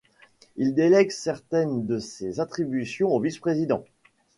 [0.55, 3.85] Il délègue certaines de ses attributions aux vice-présidents.